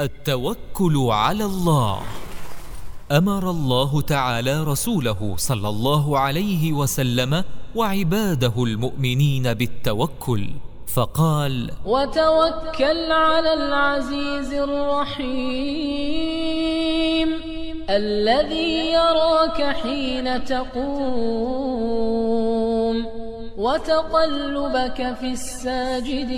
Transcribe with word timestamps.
التوكل 0.00 1.06
على 1.10 1.44
الله. 1.44 1.98
أمر 3.12 3.50
الله 3.50 4.00
تعالى 4.00 4.62
رسوله 4.62 5.34
صلى 5.36 5.68
الله 5.68 6.18
عليه 6.18 6.72
وسلم 6.72 7.44
وعباده 7.74 8.52
المؤمنين 8.56 9.54
بالتوكل 9.54 10.48
فقال 10.86 11.70
وتوكل 11.86 13.12
على 13.12 13.54
العزيز 13.54 14.52
الرحيم 14.52 15.28
الذي 17.90 18.92
يراك 18.92 19.76
حين 19.76 20.44
تقوم. 20.44 22.01
وتقلبك 23.72 25.16
في 25.20 25.32
الساجدين. 25.32 26.32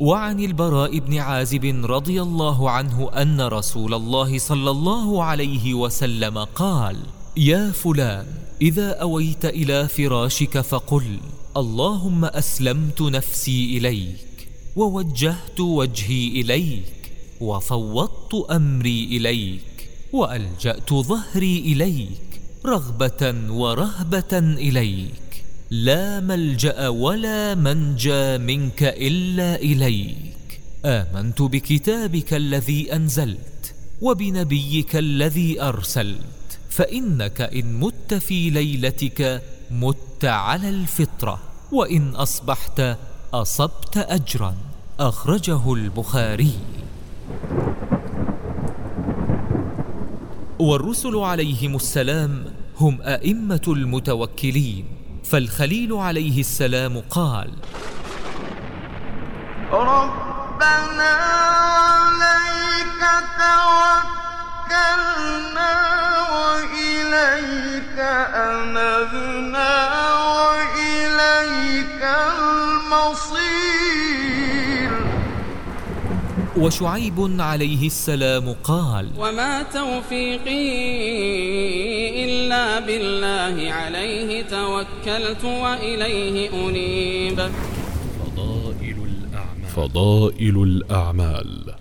وعن 0.00 0.40
البراء 0.40 0.98
بن 0.98 1.18
عازب 1.18 1.64
رضي 1.84 2.22
الله 2.22 2.70
عنه 2.70 3.10
أن 3.22 3.40
رسول 3.40 3.94
الله 3.94 4.38
صلى 4.38 4.70
الله 4.70 5.24
عليه 5.24 5.74
وسلم 5.74 6.38
قال 6.38 6.96
يا 7.36 7.70
فلان 7.70 8.26
إذا 8.62 9.00
أويت 9.00 9.44
إلى 9.44 9.88
فراشك 9.88 10.60
فقل 10.60 11.18
اللهم 11.56 12.24
أسلمت 12.24 13.02
نفسي 13.02 13.78
إليك 13.78 14.48
ووجهت 14.76 15.60
وجهي 15.60 16.28
إليك 16.40 17.12
وفوضت 17.40 18.34
أمري 18.50 19.04
إليك 19.16 19.88
وألجأت 20.12 20.94
ظهري 20.94 21.58
إليك 21.58 22.30
رغبة 22.66 23.34
ورهبة 23.50 24.38
إليك. 24.38 25.29
لا 25.70 26.20
ملجأ 26.20 26.88
ولا 26.88 27.54
منجى 27.54 28.38
منك 28.38 28.82
إلا 28.82 29.56
إليك. 29.56 30.60
آمنت 30.84 31.42
بكتابك 31.42 32.34
الذي 32.34 32.94
أنزلت 32.94 33.74
وبنبيك 34.00 34.96
الذي 34.96 35.62
أرسلت. 35.62 36.58
فإنك 36.70 37.40
إن 37.40 37.80
مت 37.80 38.14
في 38.14 38.50
ليلتك 38.50 39.42
مت 39.70 40.24
على 40.24 40.68
الفطرة 40.68 41.40
وإن 41.72 42.08
أصبحت 42.08 42.98
أصبت 43.34 43.96
أجرا. 43.96 44.54
أخرجه 45.00 45.74
البخاري. 45.74 46.52
والرسل 50.58 51.16
عليهم 51.16 51.76
السلام 51.76 52.44
هم 52.80 53.02
أئمة 53.02 53.62
المتوكلين. 53.68 54.99
فالخليل 55.24 55.92
عليه 55.92 56.40
السلام 56.40 57.02
قال 57.10 57.50
ربنا 59.72 61.12
عليك 61.80 63.02
توكلنا 64.70 64.92
وإليك 66.32 67.98
أنبنا 68.34 69.72
وإليك 70.36 72.02
المصير. 72.30 73.60
وشعيب 76.56 77.36
عليه 77.40 77.86
السلام 77.86 78.56
قال 78.64 79.10
وما 79.18 79.62
توفيقي 79.62 80.70
إلا 82.50 82.80
بالله 82.80 83.72
عليه 83.72 84.42
توكلت 84.42 85.44
وإليه 85.44 86.50
أنيب. 86.52 87.50
فضائل 88.20 88.96
الأعمال. 89.10 89.68
فضائل 89.76 90.62
الأعمال. 90.62 91.74